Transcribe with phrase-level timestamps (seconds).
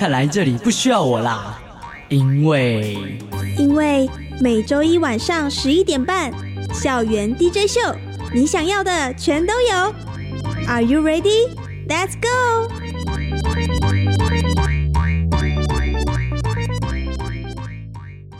[0.00, 1.60] 看来这里不需要我啦，
[2.08, 2.96] 因为
[3.58, 4.08] 因为
[4.40, 6.32] 每周一晚上十一点半，
[6.72, 7.78] 校园 DJ 秀，
[8.32, 9.94] 你想要的全都有。
[10.66, 11.50] Are you ready?
[11.86, 12.72] Let's go！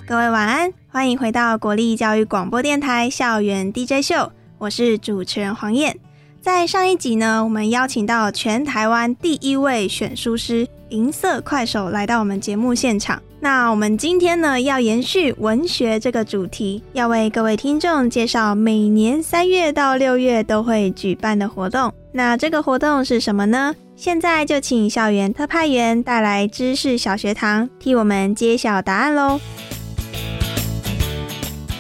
[0.06, 5.98] 各位晚安，欢迎回到国立教育广播电台校园 DJ 秀，我是主持人黄燕。
[6.40, 13.20] 在上一集呢，我们邀请到全台湾第一位选书师银色快手来到我们节目现场。
[13.38, 21.92] 那我们今天呢，要延续文学这个主题，要为各位听众介绍每年三月到六月都会举办的活动。
[22.10, 23.74] 那这个活动是什么呢？
[23.94, 29.38] 现在就请校园特派员带来知识小学堂，替我们揭晓答案喽。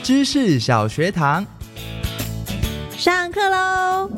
[0.02, 1.46] 知识小学堂，
[2.96, 4.10] 上课喽！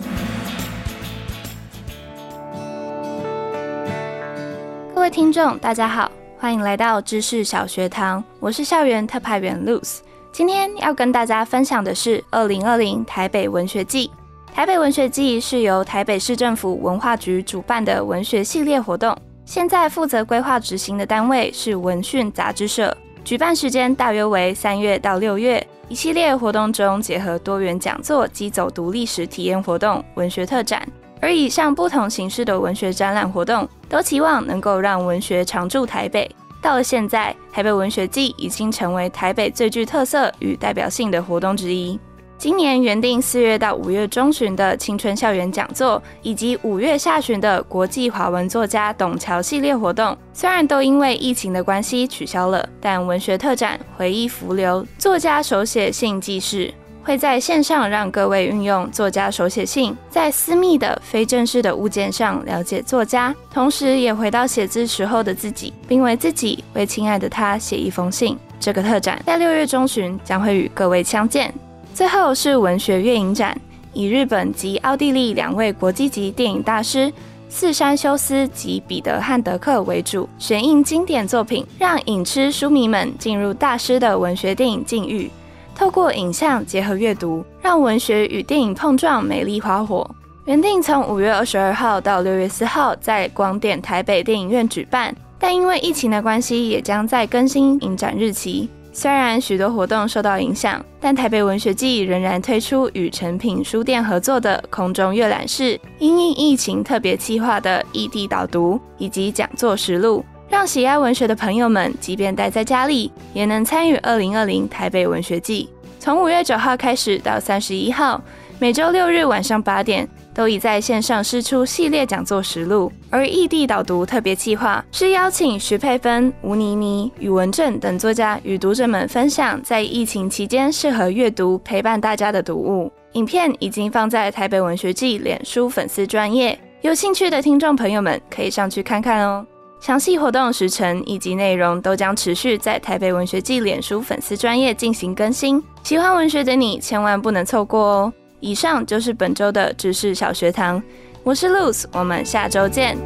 [5.02, 6.08] 各位听众，大家好，
[6.38, 9.98] 欢迎来到知识小学堂，我是校园特派员 Luce，。
[10.30, 14.08] 今天要跟大家分享的是二零二零台北文学季。
[14.54, 19.12] 台北文学季是由台北市政府文化局主办的文学系列活动，
[19.44, 22.96] 现在负责规划执行的单位是文讯杂志社。
[23.24, 30.86] 举办时间大约为三月到六月，一系列活动中结合多元讲座及走读历史体验活动、文学特展。
[31.22, 36.28] 而以上不同形式的文学展览活动，都期望能够让文学常驻台北。
[36.60, 41.98] 到了现在，台北文学季已经成为台北最具特色与代表性的活动之一。
[42.36, 56.74] 今年原定四月到五月中旬的青春校园讲座，以及五月下旬的国际华文作家董桥系列活动，虽然都因为疫情的关系取消了，但文学特展、回忆浮流、作家手写信记事。
[57.02, 68.38] 会在线上让各位运用作家手写信，在私密的非正式的物件上了解作家，同时也回到写字时候的自己，并为自己为亲爱的他写一封信。
[68.60, 71.52] 这个特展在六月中旬将会与各位相见。
[71.92, 73.60] 最后是文学月影展，
[73.92, 77.12] 以日本及奥地利两位国际级电影大师
[77.48, 85.28] 四山修斯及彼得汉德克为主，选映经典作品，让影痴书迷们进入大师的文学电影境遇。
[85.74, 90.08] 透过影像结合阅读，让文学与电影碰撞，美丽花火。
[90.44, 98.68] 原定从五月二十二号到六月四号在光点台北电影院举办，但因为疫情的关系，也将再更新影展日期。
[98.94, 110.22] 虽然许多活动受到影响，但台北文学季仍然推出与诚品书店合作的空中阅览室、因应疫情特别计划的异地导读以及讲座实录。
[110.52, 115.66] 让喜爱文学的朋友们，即便待在家里，也能参与二零二零台北文学季。
[115.98, 118.22] 从五月九号开始到三十一号，
[118.58, 122.92] 每周六日晚上八点，都已在线上试出系列讲座实录。
[123.08, 132.92] 而异地导读特别计划是邀请徐佩芬、吴妮妮、宇文正等作家与读者们分享在疫情期间适合阅读、陪伴大家的读物。
[133.12, 139.46] 影片已经放在台北文学季脸书粉丝专业，有兴趣的听众朋友们可以上去看看哦。
[139.82, 148.12] 详细活动时程以及内容都将持续在台北文学季脸书粉丝专业进行更新，喜欢文学的你千万不能错过哦！
[148.38, 150.80] 以上就是本周的知识小学堂，
[151.24, 152.96] 我是 Luz，我们下周见。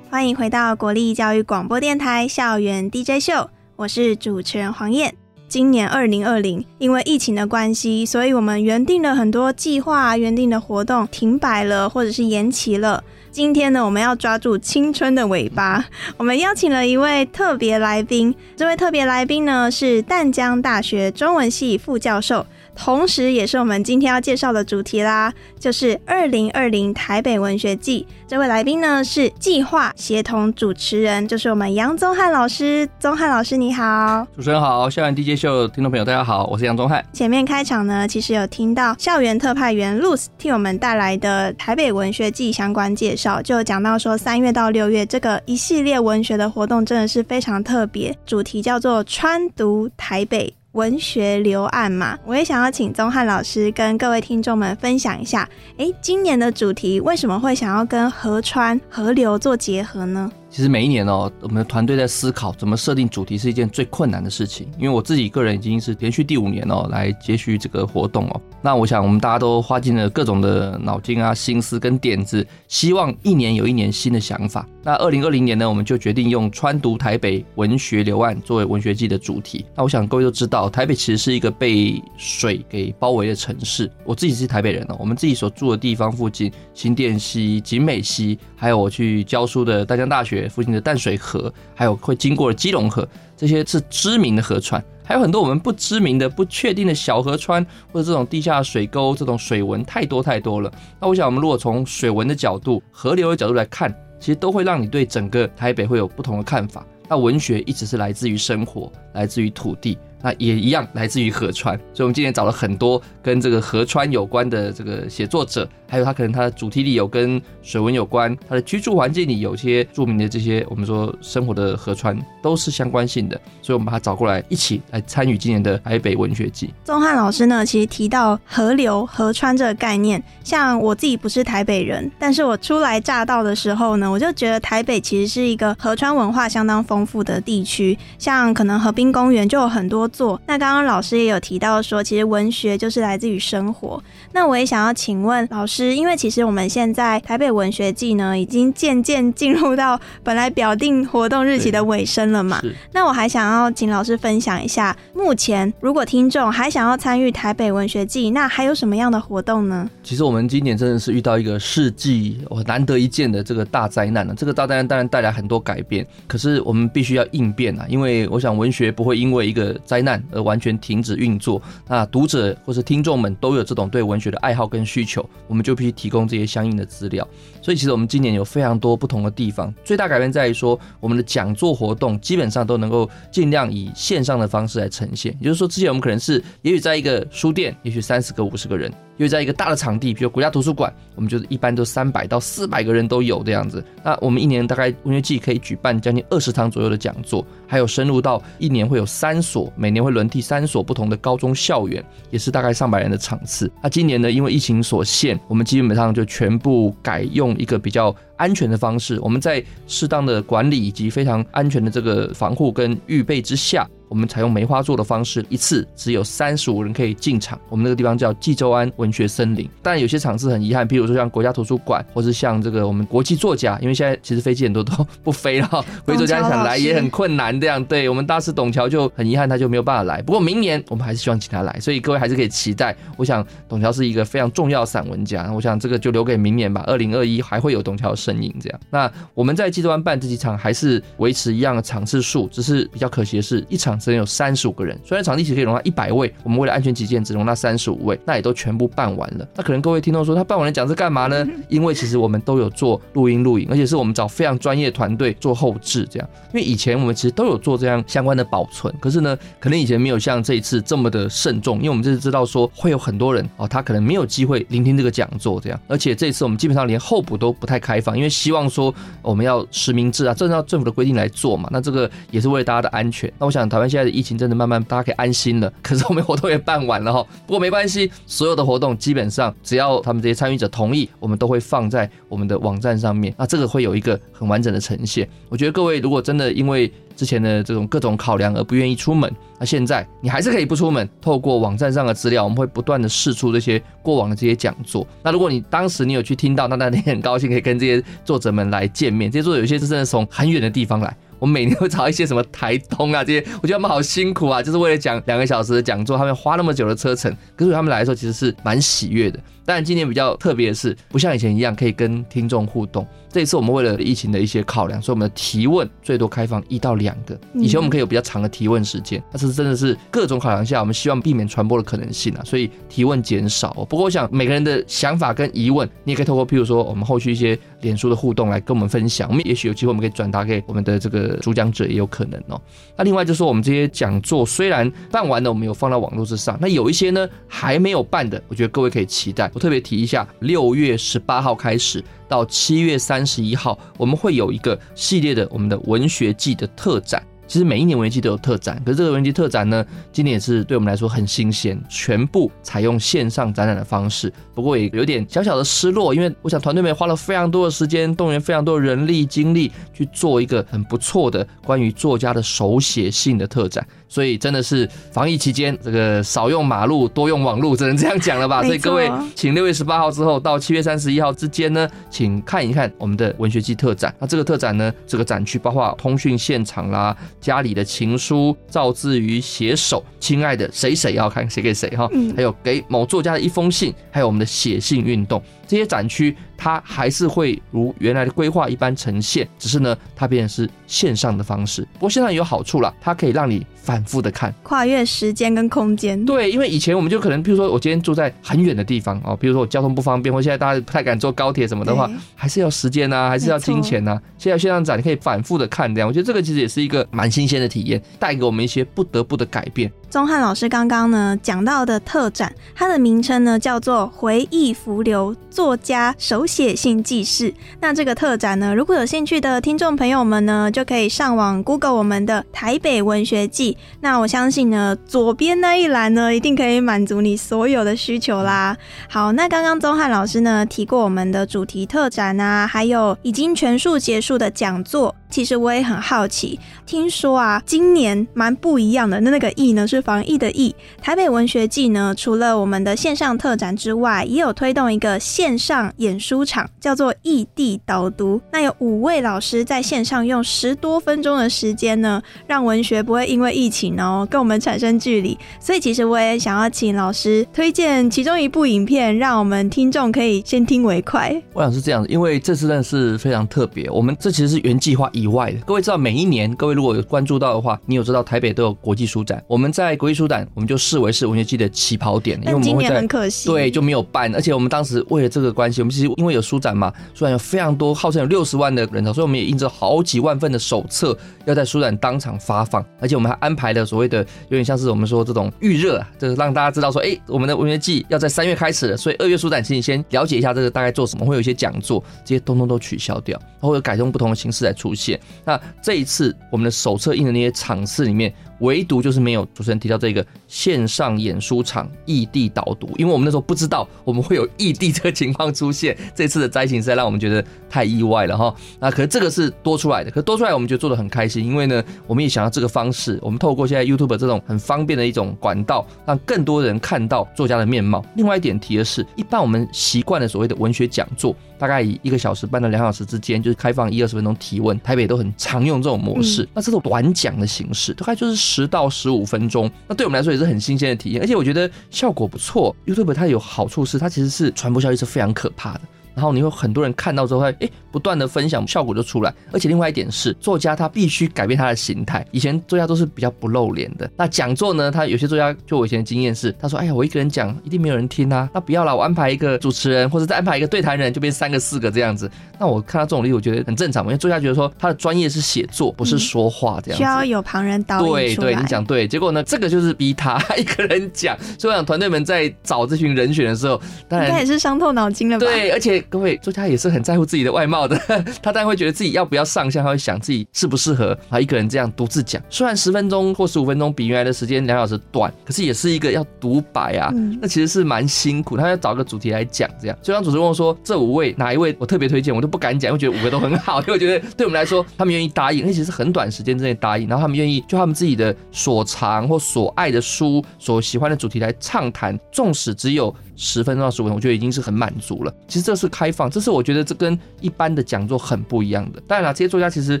[0.10, 5.21] 欢迎回到国立教育广播电台校园 DJ 秀，我是主持人黄燕。
[5.52, 13.04] 今年二零二零，因为疫情的关系，所以我们原定的很多计划、原定的活动停摆了，或者是延期了。
[13.30, 15.84] 今天呢，我们要抓住青春的尾巴，
[16.16, 18.34] 我们邀请了一位特别来宾。
[18.56, 22.46] 这位特别来宾呢，是淡江大学中文系副教授。
[22.74, 28.06] 同时，也是我们今天要介绍的主题啦，就是二零二零台北文学季。
[28.26, 32.88] 这位来宾呢是计划协同主持人，就是我们杨宗翰老师。
[32.98, 34.26] 宗翰老师，你好！
[34.34, 37.04] 主持人好，校园 DJ 秀听众朋友大家好，我是杨宗翰。
[37.12, 50.54] 前面开场呢，其实有听到校园特派员 Luz 替我们带来的台北文学季相关介绍，就讲到说三月到六月这个一系列文学的活动真的是非常特别，主题叫做“川读台北”。
[50.72, 55.46] 文学流案嘛，我也想要请宗翰老师跟各位听众们分享一下，
[55.76, 60.32] 诶，今年的主题为什么会想要跟河川、河流做结合呢？
[60.52, 64.68] 其实每一年哦，我们的团队在思考怎么设定主题是一件最困难的事情。
[64.76, 68.40] 因为我自己个人已经是连续第五年哦来接续这个活动哦。
[68.60, 74.68] 那我想我们大家都花尽了各种的脑筋啊、心思跟点子，希望一年有一年新的想法。
[74.84, 79.64] 那二零二零年呢，我们就决定用川读台北文学流案作为文学季的主题。
[79.74, 83.90] 那我想各位都知道，台北其实是一个被水给包围的城市。
[84.04, 90.41] 我自己是台北人哦，我们自己所住的地方附近，新店溪、景美溪，还有我去教书的淡江大学。
[90.48, 93.06] 附近的淡水河，还有会经过的基隆河，
[93.36, 100.72] 这些是知名的河川，还有很多我们不知名的、不确定的小河川，或者这种地下水沟，这种水文太多太多了。
[101.00, 106.86] 那我想，我们如果从水文的角度、河流的角度来看，其实都会让你对整个台北会有不同的看法。
[107.08, 109.98] 那文学一直是来自于生活，来自于土地。
[110.24, 126.72] 那也一样来自于河川，所以我们今天找了很多跟这个河川有关的这个写作者，还有他可能他的主题里有跟水文有关，他的居住环境里有些著名的这些我们说生活的河川都是相关性的，所以我们把他找过来一起来参与今年的台北文学季。
[126.84, 140.08] 钟汉老师呢，其实提到河流、河川这个概念，像我自己不是台北人，但是我初来乍到的时候呢，我就觉得台北其实是一个河川文化相当丰富的地区，像可能河滨公园就有很多。
[140.12, 144.02] 座那刚刚老师也有提到说，其实文学就是来自于生活。
[144.32, 152.60] 那我也想要请问老师，因为其实我们现在台北文学季呢，已经渐渐进入到本来表定活动日期的尾声了嘛？
[152.92, 159.88] 那我还想要请老师分享一下，目前如果听众还想要参与台北文学季，那还有什么样的活动呢？
[160.02, 164.34] 其实我们今年真的是遇到一个世纪难得一见的这个大灾难了。
[164.34, 171.60] 这个大灾难当然带来很多改变，可是我们必须要应变啊，因为我想文学不会因为一个灾难而完全停止运作。
[171.88, 177.26] 那读者或是听众们都有这种对文学的爱好跟需求，我们就就必须提供这些相应的资料。
[177.62, 185.34] 所以其实我们今年有非常多不同的地方，最大改变在于说，我们的讲座活动基本上都能够尽量以线上的方式来呈现。
[185.40, 188.92] 也就是说，之前我们可能是也许在一个书店，也许三十个、五十个人。
[189.18, 193.84] 因为在一个大的场地，比如国家图书馆，我们就是一般都三百到四百个人都有这样子。
[194.02, 203.72] 那我们一年大概文学季可以举办将近二十场左右的讲座，还有深入到一年会有三所，每年会轮替三所不同的高中校园，也是大概上百人的场次。
[203.82, 213.86] 那今年呢，因为疫情所限，我们基本上就全部改用一个比较安全的方式，我们在适当的管理以及非常安全的这个防护跟预备之下。
[214.08, 217.58] 我们采用梅花座的方式，一次只有三十五人可以进场。
[217.70, 219.66] 我们那个地方叫济州安文学森林。
[219.80, 224.92] 但有些场次很遗憾，譬如说像国家图书馆，或是像这个我们国际作家，因为现在其实飞机很多都
[225.22, 225.66] 不飞了，
[226.04, 227.58] 国际作家想来也很困难。
[227.58, 230.20] 这样，对我们大师董桥就很遗憾，他就没有办法来。
[230.20, 232.94] 不过明年我们还是希望请他来，所以各位还是可以期待。
[233.16, 236.84] 我想董桥是一个非常重要散文家，我想这个就留给明年吧。
[236.86, 238.54] 二零二一还会有董桥生身影。
[238.60, 249.46] 这样，那我们在济州湾办这几场还是维持一样的场次数，只是比较可惜的是，一场只能有三十五个人，虽然场地其实可以容纳一百位，我们为了安全起见只容纳三十五位，那也都全部办完了。
[249.56, 251.46] 那可能各位听众说，他办完了讲是干嘛呢？
[251.68, 256.28] 因为其实我们都有做录音录影，而且是我们找非常专业团队做后置这样。
[256.52, 265.80] 因为以前我们其实都有做这样相关的保存，可是呢，可能以前没有像这一次这么的慎重，因为我们这次知道说会有很多人哦，他可能没有机会聆听这个讲座这样。
[265.88, 271.68] 而且这次我们基本上连候补都不太开放，因因为希望说我们要实名制啊，这按照政府的规定来做嘛。
[271.72, 273.32] 那这个也是为了大家的安全。
[273.38, 274.32] 那我想台湾现在的疫情。
[274.42, 277.24] 真的慢慢大家可以安心了， 可是我们活动也办完了哈。
[277.46, 283.32] 不过没关系，所有的活动基本上只要他们这些参与者同意，我们都会放在我们的网站上面。
[283.38, 285.28] 那这个会有一个很完整的呈现。
[285.48, 295.06] 我觉得各位如果真的因为之前的这种各种考量而不愿意出门，那现在你还是可以不出门，透过网站上的资料，我们会不断的试出这些过往的这些讲座。
[295.22, 299.30] 那如果你当时你有去听到，那那你很高兴可以跟这些作者们来见面。
[299.30, 301.16] 这些作者有些是真的从很远的地方来。
[301.38, 309.40] 我每年会找一些什么台东啊这些，我觉得他们好辛苦啊，就是为了讲两个小时的讲座，他们花那么久的车程，可是他们来说其实是蛮喜悦的。
[309.64, 313.06] 当然今年比较特别的是，不像以前一样可以跟听众互动。
[313.30, 317.38] 这一次我们为了疫情的一些考量，所以我们的提问最多开放一到两个。
[317.54, 323.72] 以前我们可以有比较长的提问时间，但是真的是各种考量下，我们希望避免传播的可能性啊，所以提问减少。
[323.88, 329.28] 不过我想每个人的想法跟疑问，你也可以透过譬如说我们后续一些脸书的互动来跟我们分享。
[329.30, 332.60] 我们也许有机会我们可以转达给我们的这个主讲者，也有可能哦。
[332.96, 339.50] 那另外就是说我们这些讲座虽然办完了，我们有放到网络之上，那有一些呢还没有办的，我觉得各位可以期待。
[339.52, 342.02] 我特别提一下，六月十八号开始。
[342.28, 347.22] 到七月三十一号，我们会有一个系列的我们的文学季的特展。
[347.46, 354.32] 其实每一年文学季都有特展，可是这个文学季特展呢，今年也是对我们来说很新鲜，全部采用线上展览的方式。
[354.54, 363.86] 不过也有点小小的失落，因为我想团队们花了非常多的时间，动员非常多人力精力去做一个很不错的关于作家的手写信的特展。
[364.12, 368.62] 所以真的是防疫期间，这个少用马路，多用网路，只能这样讲了吧？
[368.62, 374.14] 所以各位，请六月十八号之后到七月三十一号之间呢，请看一看我们的文学季特展。
[374.18, 386.36] 那这个特展呢，这个展区包括通讯现场啦、家里的情书、赵志于写手、亲爱的谁谁要看谁给谁哈，还有给某作家的一封信，还有我们的写信运动这些展区。
[386.62, 391.82] 它还是会如原来的规划一般呈现，只是呢，它变成是线上的方式。
[391.94, 396.24] 不过线上也有好处了，它可以让你反复的看，跨越时间跟空间。
[396.24, 404.16] 对，因为以前我们就可能，比如说我今天住在很远的地方哦，比如说我交通不方便，或现在大家不太敢坐高铁什么的话，还是要时间呐，还是要金钱呐。
[404.38, 409.90] 现在线上展你可以反复的看，这样我觉得这个其实也是一个蛮新鲜的体验，带给我们一些不得不的改变。
[410.12, 417.54] 钟汉老师刚刚呢讲到的特展，它的名称呢叫做“回忆浮流作家手写信记事”。
[417.80, 423.78] 那这个特展呢，如果有兴趣的听众朋友们呢，就可以上网 Google 我们的台北文学季。
[424.02, 428.76] 那我相信呢，左边那一栏呢，一定可以满足你所有的需求啦。
[429.08, 435.14] 好，那刚刚钟汉老师呢提过我们的主题特展啊，还有已经全数结束的讲座。
[435.32, 439.18] 其实我也很好奇，听说啊，今年蛮不一样的。
[439.20, 440.72] 那那个“疫”呢，是防疫的“疫”。
[441.00, 448.38] 台北文学季呢，除了我们的线上特展之外，也有推动一个线上演书场，叫做“异地导读”。
[448.52, 455.38] 那有五位老师在线上用十多分钟的时间呢，让文学不会因为疫情哦跟我们产生距离。
[455.58, 461.34] 所以其实我也想要请老师推荐其中一部影片，让我们听众可以先听为快。
[461.54, 463.88] 我想是这样，因为这次真的是非常特别。
[463.88, 465.21] 我们这其实是原计划一。
[465.22, 495.11] 以外的，各位知道每一年，各位如果有关注到的话，你有知道台北都有国际书展，我们在国际书展，我们就视为是文学季的起跑点，因为我们会在很可惜，对就没有办，而且我们当时为了这个关系，我们其实因为有书展嘛，书展有非常多，号称有六十万的人潮，所以我们也印着好几万份的手册，要在书展当场发放，而且我们还安排了所谓的有点像是我们说这种预热啊，就是让大家知道说，哎，我们的文学季要在三月开始了，所以二月书展，请你先了解一下这个大概做什么，会有一些讲座，这些通通都取消掉，或者改用不同的形式来出现，
[495.44, 496.02] 那这。
[496.02, 498.32] 一次我们的手册印的那些场次里面。
[498.62, 505.96] 唯独就是没有主持人提到这个线上演书场异地导读，因为我们那时候不知道我们会有异地这个情况出现。
[506.14, 508.54] 这次的灾情实在让我们觉得太意外了哈。
[508.80, 518.04] 那可是这个是多出来的，可多出来我们觉得做的很开心，因为呢，我们也想要这个方式，我们透过现在 YouTube 这种很方便的一种管道，让更多人看到作家的面貌。
[518.16, 526.48] 另外一点提的是，一般我们习惯的所谓的文学讲座，大概以一个小时半到两小时之间，就是开放一二十分钟提问，台北都很常用这种模式。
[526.54, 528.51] 那这种短讲的形式，大概就是。
[528.52, 532.76] 十到十五分钟，那对我们来说也是很新鲜的体验，而且我觉得效果不错。
[532.84, 535.80] YouTube 它有好处是，它其实是传播效益是非常可怕的。
[536.14, 539.32] 然后你会很多人看到之后，会哎不断的分享，效果就出来。
[539.52, 542.24] 而且另外一点是，作家他必须改变他的形态。
[542.30, 544.10] 以前作家都是比较不露脸的。
[544.16, 552.30] 那讲座呢，他有些作家就我以前的经验是，他说哎呀，我一个人讲一定没有人听啊，那不要了，我安排一个主持人，或者再安排一个对谈人，就变三个四个这样子。
[552.58, 556.96] 那我看到这种例子，我觉得很正常，因为作家觉得说他的专业是写作，不是说话这样。
[556.98, 559.06] 需要有旁人导对对，你讲对。
[559.06, 561.36] 结果呢，这个就是逼他一个人讲。
[561.58, 565.46] 所以我想团队们在找这群人选的时候，当然应该也是伤透脑筋了吧？
[565.46, 566.92] 对，而且各位作家也是。
[566.92, 567.98] 很在乎自己的外貌的，
[568.42, 572.42] 他当然会觉得自己要不要上相，他会想自己适不适合啊一个人这样独自讲。
[572.50, 578.58] 虽然十分钟或十五分钟比原来的时间两小时短，可是也是一个要独白啊，那其实是蛮辛苦。
[578.58, 579.96] 他要找个主题来讲，这样。
[580.02, 593.14] 所以当主持人问说这五位哪一位我特别推荐，我都不敢讲，因为觉得五个都很好， 因为我觉得对我们来说，他们愿意答应，而且是很短时间之内答应，然后他们愿意就他们自己的所长或所爱的书、所喜欢的主题来畅谈，纵使只有。
[593.44, 595.34] 十分钟到十五分钟，我觉得已经是很满足了。
[595.48, 599.02] 其实这是开放，这是我觉得这跟一般的讲座很不一样的。
[599.04, 600.00] 当然了，这些作家其实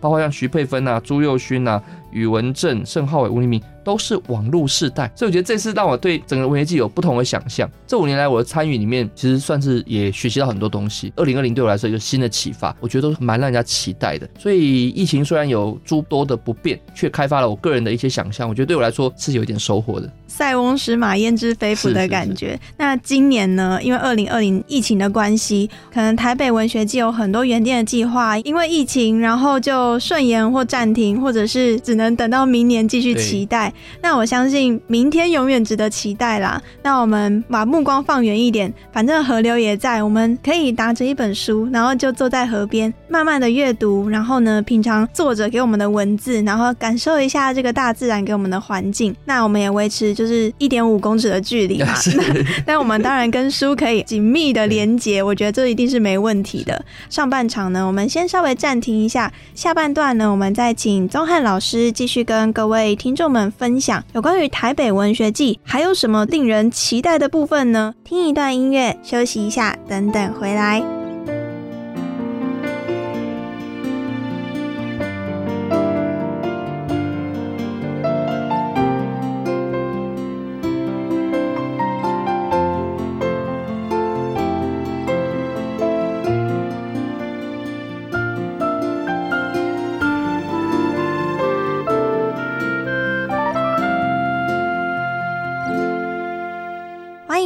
[0.00, 3.60] 包括像徐佩芬啊、朱佑勋啊、宇文正、盛浩伟、吴立明。
[3.84, 7.70] 都是网络世代，所以我觉得这次让我对整个文学季有不同的想象。
[7.86, 11.12] 这五年来我的参与里面，其实算是也学习到很多东西。
[11.16, 14.28] 二零二零对我来说一个新的启发，我觉得都蛮让人家期待的。
[14.38, 18.48] 所以疫情虽然有诸多的不便，却开发了我个人的一些想象。
[18.48, 20.10] 我觉得对我来说是有一点收获的。
[20.26, 22.58] 塞翁失马焉知非福的感觉。
[22.76, 23.78] 那今年呢？
[23.82, 33.72] 因为二零二零疫情的关系，可能台北文学季有很多原定的计划，因为疫情，然后就顺延或暂停，或者是只能等到明年继续期待。
[34.00, 36.60] 那我相信明天永远值得期待啦。
[36.82, 49.14] 那我们把目光放远一点，反正河流也在，我们可以拿着一本书，然后就坐在河边，慢慢的阅读，然后呢，品尝作者给我们的文字，然后感受一下这个大自然给我们的环境。
[49.24, 51.94] 那我们也维持就是 一点五公尺的距离嘛。
[52.66, 56.84] 但 我们当然跟书可以紧密的连接，我觉得这一定是没问题的。
[57.08, 67.94] 上半场呢，我们先稍微暂停一下，下半段呢，我们再请宗翰老师继续跟各位听众们分分享有关于台北文学季还有什么令人期待的部分呢？
[68.04, 71.03] 听一段音乐，休息一下，等等回来。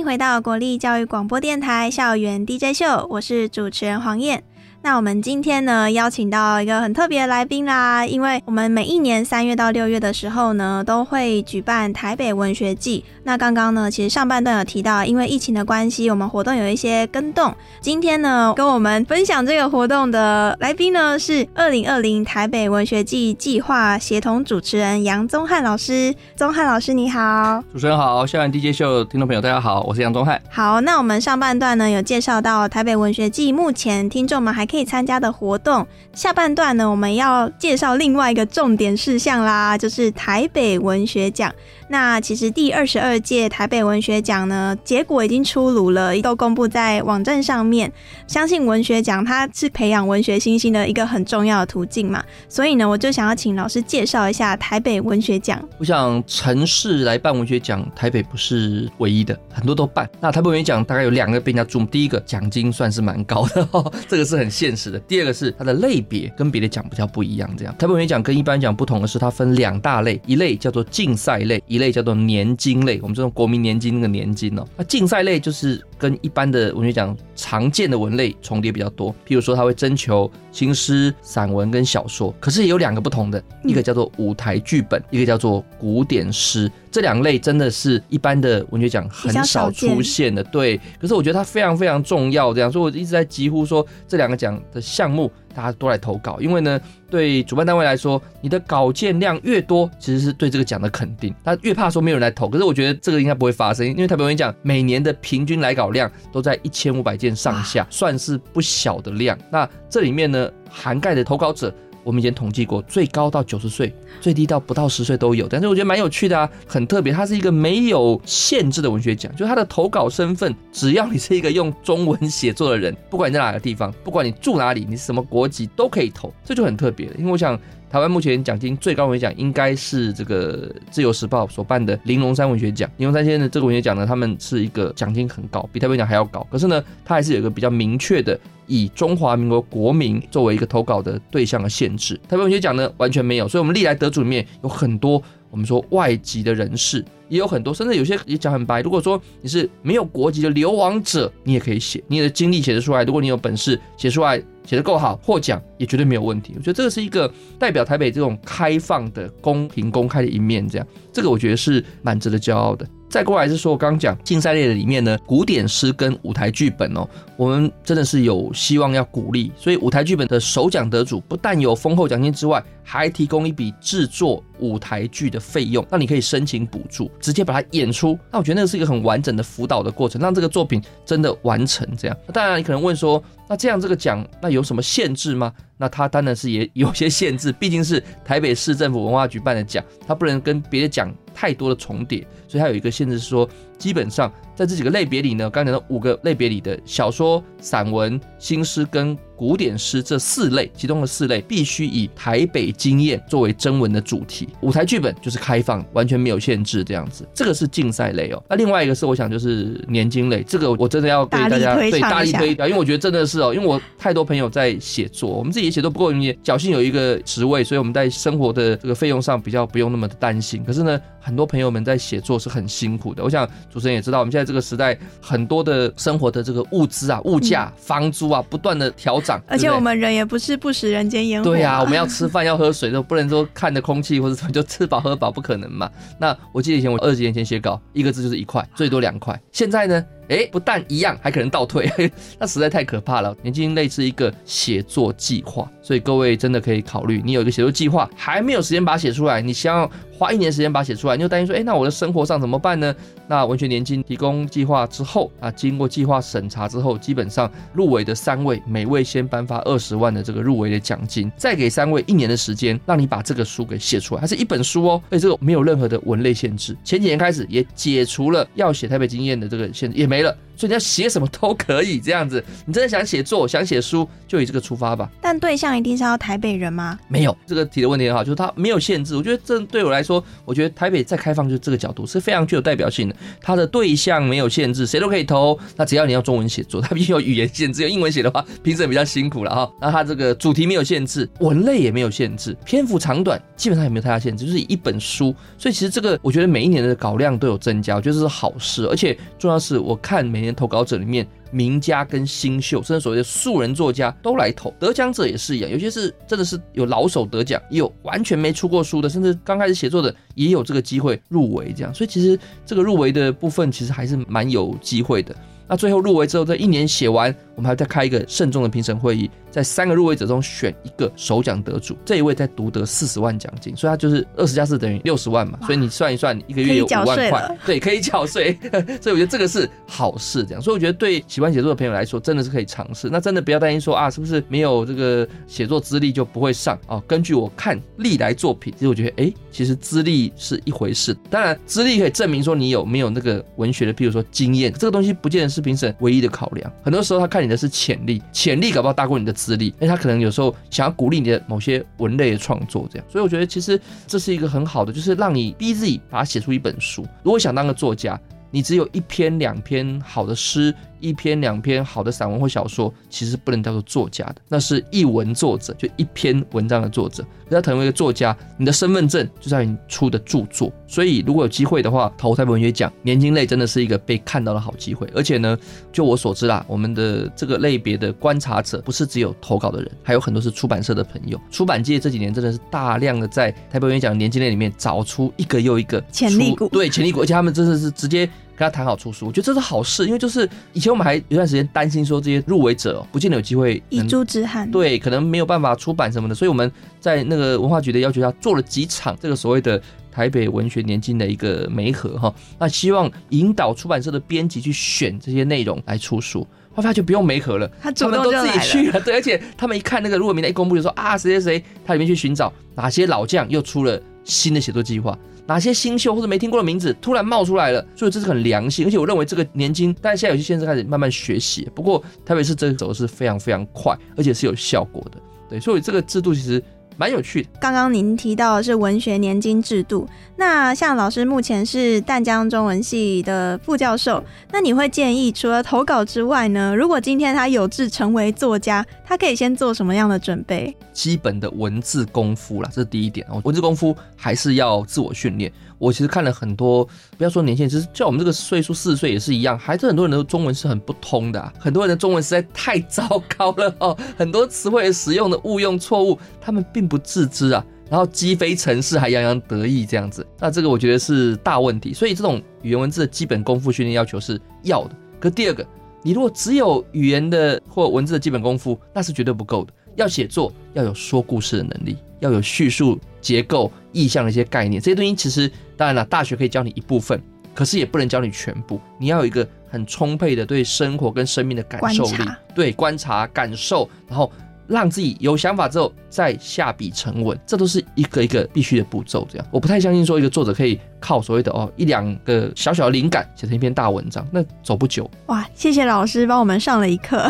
[0.09, 4.43] 回到国立教育广播电台校园 DJ 秀，我是主持人黄燕。
[4.81, 13.05] 那我们今天呢，邀请到一个很特别的来宾啦，因为我们每一年三月到六月的时候呢，都会举办台北文学季。
[13.25, 17.55] 那刚刚呢，其实上半段有提到，因为疫情的关系，我们活动有一些跟动。
[17.81, 26.15] 今天呢，跟我们分享这个活动的来宾呢，是二零二零台北文学季计划协同主持人杨宗翰老师。
[26.37, 30.41] 宗翰老师你好，主持人好，校园 DJ 秀听众朋友大家好，我是杨宗翰。
[30.49, 35.87] 好，那我们上半段呢，有介绍到台北文学季，目前听众们还可以参加的活动。
[36.13, 41.53] 下半段呢，我们要介绍另外一个重点事项啦，就是台北文学奖。
[41.89, 47.91] 那其实第二十二届台北文学奖呢，结果已经出炉了，都公布在网站上面。
[48.27, 55.67] 相信文学奖它是培养文学新星的一个很重要的途径嘛，所以呢，我就想要请老师介绍一下台北文学奖。
[55.79, 60.09] 我想城市来办文学奖，台北不是唯一的，很多都办。
[60.21, 63.67] 那台北文学奖大概有两个被人家注，第一个奖金算是蛮高的，
[64.07, 64.99] 这个是很现实的。
[65.01, 72.99] 第二个是它的类别跟别的奖比较不一样，这样台北文学奖跟一般奖不同的是，它分两大类，一类叫做竞赛类，一类叫做年金类。
[73.01, 79.13] 我们这种国民年金那个年金哦，那竞赛类就是跟一般的文学奖常见的文类重叠比较多。
[79.27, 86.71] 譬如说，它会征求新诗、散文跟小说，可是也有两个不同的，一个叫做舞台剧本，一个叫做古典诗。
[86.91, 90.81] 这两类真的是一般的文学奖很少出现的，对。
[91.01, 101.35] 可是我觉得它非常非常重要，这样，所以我一直在疾呼说这两个奖的项目大家都来投稿，因为呢，对主办单位来说，你的稿件量越多，其实是对这个奖的肯定。
[101.43, 109.37] 他越怕说没有人来投，可是我觉得这个应该不会发生，因为台北文学奖每年的平均来稿量都在一千五百件上下，算是不小的量。
[109.51, 111.75] 那这里面呢，涵盖的投稿者。
[112.05, 115.47] 我们以前统计过，最高到九十岁，最低到不到十岁都有。
[115.49, 117.13] 但是我觉得蛮有趣的啊，很特别。
[117.13, 126.33] 它是一个没有限制的文学奖，就是它的投稿身份，只要你是一个用中文写作的人，不管你在哪个地方，不管你住哪里，你是什么国籍，都可以投。
[126.45, 127.59] 这就很特别了，因为我想。
[127.91, 132.89] 台湾目前奖金最高文学奖应该是这个自由时报所办的玲珑山文学奖。
[132.99, 136.47] 玲珑山先生的这个文学奖呢，他们是一个奖金很高，比台湾奖还要高。
[136.51, 142.15] 可是呢，他还是有一个比较明确的以中华民国国民作为一个投稿的对象的限制。
[142.29, 148.81] 台湾文学奖呢完全没有，所以我们历来得主里面有很多我们说外籍的人士，也有很多，甚至有些也讲很白。
[148.83, 153.05] 如果说你是没有国籍的流亡者，你也可以写，你的经历写得出来。
[153.05, 154.43] 如果你有本事写出来。
[154.69, 156.53] 写得够好，获奖也绝对没有问题。
[156.55, 162.87] 我觉得这个是一个代表台北这种开放的、公平、公开的一面，这样，这个我觉得是蛮值得骄傲的。
[163.09, 169.51] 再过来是说，我刚刚讲竞赛类的里面呢，古典诗跟舞台剧本哦，我们真的是有希望要鼓励。
[169.57, 178.19] 所以舞台剧本的首奖得主不但有丰厚奖金之外，还提供一笔制作舞台剧的费用，那你可以申请补助，直接把它演出。
[178.31, 181.89] 那我觉得那个是一个很完整的辅导的过程，让这个作品真的完成。
[181.97, 185.53] 这样，当然你可能问说，那这样这个奖那有什么限制吗？
[185.81, 193.49] 那它当然是也有些限制，毕竟是台北市政府文化局办的奖，它不能跟别的奖 太多的重叠，所以它有一个限制是说，
[193.79, 199.17] 基本上在这几个类别里呢，刚才的五个类别里的小说、散文、新诗跟。
[199.39, 204.49] 古典诗这四类，其中的四类必须以台北经验作为征文的主题。
[204.63, 207.25] 舞台剧本就是开放，完全没有限制这样子。
[207.33, 208.43] 这个是竞赛类哦。
[208.51, 220.65] 那另外一个是，我想就是年金类，这个我真的要对大家对大力推，因为我觉得真的是哦，因为我太多朋友在写作，我们自己写作不够，因为侥幸有一个职位，所以我们在生活的这个费用上比较不用那么的担心。
[220.65, 223.23] 可是呢，很多朋友们在写作是很辛苦的。
[223.23, 231.57] 我想主持人也知道，我们现在这个时代很多的生活的这个物资啊、物价、房租啊，不断的调涨，而且我们人也不是不食人间烟火嘛。
[231.57, 235.91] 对呀、我们要吃饭要喝水，都不能说看着空气或者什么就吃饱喝饱，不可能嘛。
[236.19, 239.39] 那我记得以前我二十年前写稿，一个字就是一块，最多两块。
[239.53, 241.91] 现在呢，哎，不但一样，还可能倒退，
[242.39, 243.37] 那实在太可怕了。
[243.43, 252.95] 年轻类似一个写作计划，所以各位真的可以考虑，你有一个写作计划，还没有时间把它写出来，你想要花一年时间把它写出来，你就担心说，哎，那我的生活上怎么办呢？
[253.27, 264.21] 那文学年金提供计划之后啊，经过计划审查之后，基本上入围的三位，每位先颁发二十万的这个入围的奖金，再给三位一年的时间，让你把这个书给写出来。
[264.21, 266.77] 它是一本书哦，而且这个没有任何的文类限制。
[266.83, 270.37] 前几年开始也解除了要写台北经验的这个限制，也没了。
[270.57, 275.09] 所以你要写什么都可以这样子，你真的想写作、想写书，就以这个出发吧。
[275.23, 276.99] 但对象一定是要台北人吗？
[277.07, 279.15] 没有这个提的问题很好，就是它没有限制。
[279.15, 283.15] 我觉得这对我来说，我觉得台北再开放就是这个角度是非常具有代表性的。
[283.41, 285.57] 它的对象没有限制，谁都可以投。
[285.77, 289.71] 那只要你要中文写作，它必须有语言限制，有英文写的话，评审比较辛苦了哈。
[289.81, 295.33] 那它这个主题没有限制，文类也没有限制，篇幅长短基本上也没有太大限制，就是一本书。
[295.57, 298.85] 所以其实这个我觉得每一年的稿量都有增加，我觉得这是好事。
[298.87, 301.27] 而且重要是，我看每年投稿者里面。
[301.51, 315.35] 名家跟新秀，甚至所谓的素人作家都来投，得奖者也是一样，有些是真的是有老手得奖，也有完全没出过书的，甚至刚开始写作的也有这个机会入围，这样，所以其实这个入围的部分其实还是蛮有机会的。
[315.67, 328.57] 那最后入围之后，这一年写完，我们还再开一个慎重的评审会议，在三个入围者中选一个首奖得主，这一位再独得四十万奖金，所以他就是二十加四等于六十万嘛，所以你算一算，一个月有五万块，对，可以缴税，
[329.03, 333.09] 所以我觉得这个是好事，这样，所以我觉得对喜欢写作的朋友来说，真的是可以尝试。
[333.11, 337.03] 那真的不要担心说啊，是不是没有这个写作资历就不会上啊？
[337.09, 346.73] 根据我看历来作品，其实我觉得，哎，其实资历是一回事，当然资历可以证明说你有没有那个文学的，譬如说经验，这个东西不见得是评审唯一的考量。
[346.85, 353.07] 很多时候他看你你的是潜力，潜力搞不好大过你的资历，因为他可能有时候想要鼓励你的某些文类的创作，这样。
[353.11, 357.07] 所以我觉得其实这是一个很好的，就是让你逼自己把它写出一本书。
[357.23, 367.25] 如果想当个作家，你只有一篇两篇好的诗，一篇两篇好的散文或小说，其实不能叫做作家的，那是一文作者，就一篇文章的作者。
[367.51, 370.71] 要成为一个作家，你的身份证就在你出的著作。
[370.87, 375.09] 所以如果有机会的话，投台北文学奖年轻类真的是一个被看到的好机会。
[375.15, 375.57] 而且呢，
[375.91, 381.41] 就我所知啦，我们的这个类别的观察者不是只有投稿的人，还有很多是出版社的朋友。
[381.51, 388.29] 出版界这几年真的是大量的在台北文学奖年轻类里面找出一个又一个潜力股对潜力股，而且他们真的是直接。
[388.59, 406.47] 跟他谈好出书，我觉得这是好事，因为就是以前我们还有一段时间担心说这些入围者、哦、不见得有机会遗能珠之憾。，对，可能没有办法出版什么的，所以我们在那个文化局的要求下做了几场这个所谓的台北文学年金的一个媒合哈，那希望引导出版社的编辑去选这些内容来出书。
[406.75, 408.59] 后来就不用媒合了，他们都自己。
[408.61, 415.19] 去了，对，而且他们一看那个入围名单一公布，就说啊谁谁谁，他里面去寻找哪些老将又出了新的写作计划，
[415.49, 426.63] 哪些新秀或者没听过的名字突然冒出来了，所以这是很良心，而且我认为这个年金，但是现在有些先生开始慢慢学习，不过台北市这个走的是非常非常快，而且是有效果的，对，所以这个制度其实
[426.99, 427.49] 蛮有趣的。
[427.61, 430.07] 刚刚您提到的是文学年金制度，
[430.37, 440.77] 那像老师目前是淡江中文系的副教授，那你会建议除了投稿之外呢，如果今天他有志成为作家，他可以先做什么样的准备？
[440.93, 443.41] 基本的文字功夫啦，这是第一点哦。
[443.45, 445.53] 文字功夫还是要自我训练。
[445.79, 446.85] 我其实看了很多，
[447.17, 457.65] 不要说年轻人，其实就我们这个岁数四十岁也是一样，还是很多人的中文是很不通的、啊，很多人的中文实在太糟糕了哦，很多词汇使用的误用错误，他们并不自知啊。
[457.91, 461.95] 然后积非成是，还洋洋得意这样子，那这个我觉得是大问题。
[461.95, 464.91] 所以这种语言文字的基本功夫训练要求是要的。
[465.19, 465.67] 可第二个，
[466.03, 469.73] 你如果只有语言的或文字的基本功夫，那是绝对不够的。
[469.99, 477.21] 要写作，要有说故事的能力，要有叙述结构、意象的一些概念，这些东西其实当然了，大学可以教你一部分，
[477.53, 478.81] 可是也不能教你全部。
[478.99, 484.31] 你要有一个很充沛的对生活跟生命的感受力观，对观察、感受，然后
[484.69, 489.27] 让自己有想法之后再下笔成文，这都是一个一个必须的步骤。
[489.31, 495.11] 这样，我不太相信说一个作者可以靠所谓的哦一两个小小的灵感写成一篇大文章，那走不久。
[495.27, 497.29] 哇，谢谢老师帮我们上了一课。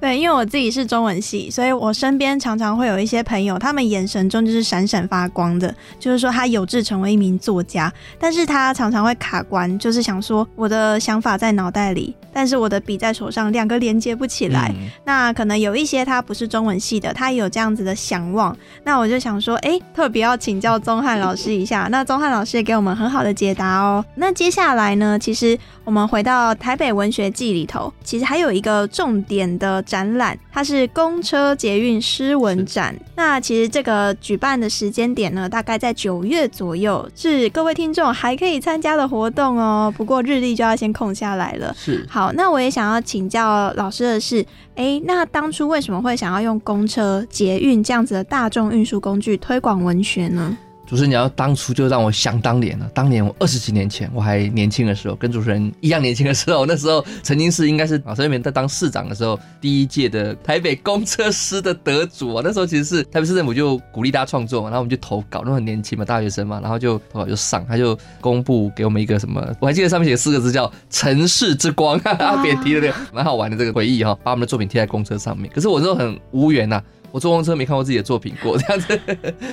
[0.00, 14.72] 对，因为我自己是中文系，所以我身边常常会有一些朋友，他们眼神中就是闪闪发光的，就是说他有志成为一名作家，但是他常常会卡关，就是想说我的想法在脑袋里，但是我的笔在手上，两个连接不起来。
[14.74, 18.56] 嗯那可能有一些他不是中文系的，他也有这样子的想望。
[18.84, 21.88] 那我就想说，哎，特别要请教宗翰老师一下。
[21.90, 24.04] 那宗翰老师也给我们很好的解答哦。
[24.14, 32.94] 那接下来呢，其实我们回到台北文学季里头，其实还有一个重点的展览，它是公车捷运诗文展。
[33.16, 39.92] 那其实这个举办的时间点呢，大概在九月左右，是各位听众还可以参加的活动哦。
[39.96, 41.74] 不过日历就要先空下来了。
[41.76, 50.56] 是好，好那我也想要请教老师的是，诶，那当初为什么会想要用公车、捷运这样子的大众运输工具推广文学呢？
[50.92, 52.86] 主持人，你要当初就让我想当年了。
[52.92, 62.42] 当年我二十几年前，我还年轻的时候，跟主持人一样年轻的时候， 那时候曾经是应该是啊，陈水扁在当市长的时候，第一届的台北公车师的得主啊。
[62.44, 75.50] 那时候其实是台北市政府就鼓励大家创作嘛，然后我们就投稿，那很年轻嘛，大学生嘛，然后就投稿就上，他就公布给我们一个什么，我还记得上面写四个字叫“城市之光”， 哈哈，别提了这个蛮好玩的这个回忆哈，把我们的作品贴在公车上面。
[75.54, 79.00] 可是我那时候很无缘呐、我坐公车没看过自己的作品过， 这样子。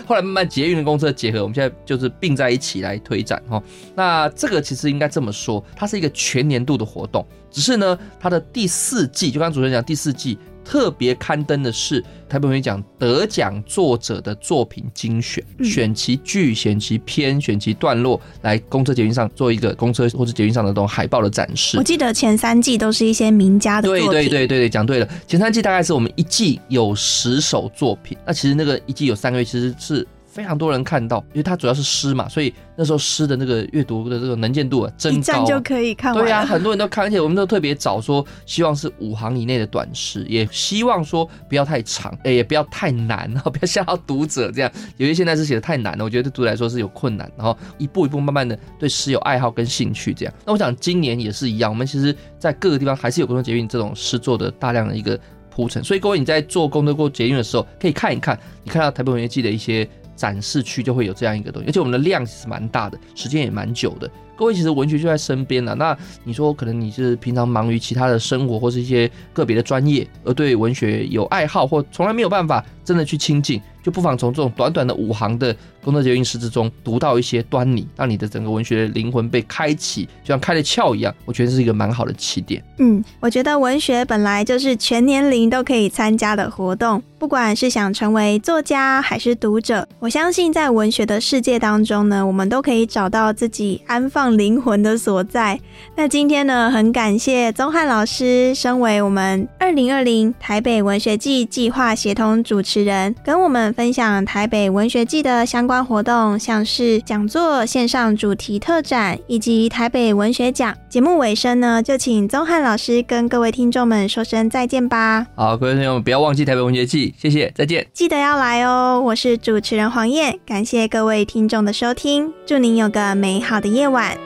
[0.07, 3.61] 后来慢慢捷运的公车结合，我们现在就是并在一起来推展哈。
[3.95, 10.39] 那这个其实应该这么说，它是一个全年度的活动，只是呢，它的第四季，就刚刚主持人讲第四季。
[10.69, 21.84] 特别刊登的是台北文学奖得奖作者的作品精选，嗯选其句、选其篇、选其段落，来公车捷运上做一个公车或者捷运上的这种海报的展示我。
[21.84, 25.10] 记得前三季都是一些名家的作对品，对对对对，讲对了。
[25.25, 35.23] 前三季大概是我们一季有十首作品，那其实那个一季有三个月，其实是非常多人看到，因为它主要是诗嘛，所以那时候诗的那个阅读的这个能见度啊，一真高、啊。
[35.23, 36.23] 站就可以看完。
[36.23, 44.71] 对呀、很多人都看，而且我们都特别找说，希望是五行以内的短诗，也希望说不要太长，哎，也不要太难，啊不要吓到读者这样。
[44.97, 50.33] 有些现在是写的太难了，我觉得对读者来说是有困难，然后一步一步慢慢的对诗有爱好跟兴趣这样。
[50.45, 59.87] 那我想今年也是一样，我们其实在各个地方还是有公车捷运这种诗作的大量的一个铺陈，所以各位你在做公车过捷运的时候，可以看一看，你看到台北文学季的一些
[60.19, 64.12] 展示区就会有这样一个东西，而且我们的量其实蛮大的，时间也蛮久的。
[64.39, 82.63] 各位其实文学就在身边了，那你说可能你是平常忙于其他的生活或是一些个别的专业，而对文学有爱好或从来没有办法真的去亲近，就不妨从这种短短的五行的工作捷运诗之中读到一些端倪，让你的整个文学灵魂被开启，就像开了窍一样，我觉得是一个蛮好的起点。
[82.78, 95.59] 嗯，我觉得文学本来就是全年龄都可以参加的活动，不管是想成为作家还是读者，我相信在文学的世界当中呢，我们都可以找到自己安放灵魂的所在。
[95.95, 110.75] 那今天呢，很感谢宗翰老师，身为我们二零二零台北文学季计划协同主持人，跟我们分享台北文学季的相关活动，像是讲座、线上主题特展以及台北文学奖。
[110.89, 115.25] 节目尾声呢，就请宗翰老师跟各位听众们说声再见吧。
[115.35, 117.85] 好，各位朋友们不要忘记台北文学季，谢谢，再见。
[117.93, 119.01] 记得要来哦！
[119.05, 124.18] 我是主持人黄燕，感谢各位听众的收听，祝您有个美好的夜晚。